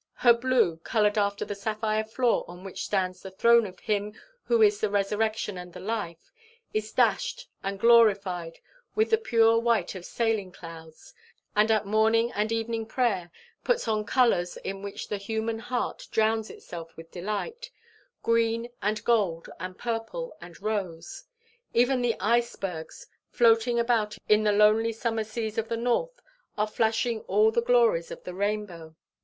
Her 0.15 0.33
blue, 0.33 0.77
coloured 0.77 1.19
after 1.19 1.45
the 1.45 1.53
sapphire 1.53 2.03
floor 2.03 2.43
on 2.47 2.63
which 2.63 2.85
stands 2.85 3.21
the 3.21 3.29
throne 3.29 3.67
of 3.67 3.81
him 3.81 4.15
who 4.45 4.63
is 4.63 4.79
the 4.81 4.89
Resurrection 4.89 5.59
and 5.59 5.73
the 5.73 5.79
Life, 5.79 6.31
is 6.73 6.91
dashed 6.91 7.47
and 7.61 7.79
glorified 7.79 8.57
with 8.95 9.11
the 9.11 9.19
pure 9.19 9.59
white 9.59 9.93
of 9.93 10.03
sailing 10.03 10.51
clouds, 10.51 11.13
and 11.55 11.69
at 11.69 11.85
morning 11.85 12.31
and 12.31 12.51
evening 12.51 12.87
prayer, 12.87 13.29
puts 13.63 13.87
on 13.87 14.03
colours 14.03 14.57
in 14.63 14.81
which 14.81 15.07
the 15.07 15.17
human 15.17 15.59
heart 15.59 16.07
drowns 16.09 16.49
itself 16.49 16.97
with 16.97 17.11
delight 17.11 17.69
green 18.23 18.69
and 18.81 19.03
gold 19.03 19.49
and 19.59 19.77
purple 19.77 20.35
and 20.41 20.59
rose. 20.63 21.25
Even 21.75 22.01
the 22.01 22.19
icebergs 22.19 23.05
floating 23.29 23.77
about 23.79 24.17
in 24.27 24.41
the 24.41 24.51
lonely 24.51 24.93
summer 24.93 25.23
seas 25.23 25.59
of 25.59 25.69
the 25.69 25.77
north 25.77 26.23
are 26.57 26.65
flashing 26.65 27.21
all 27.27 27.51
the 27.51 27.61
glories 27.61 28.09
of 28.09 28.23
the 28.23 28.33
rainbow. 28.33 28.95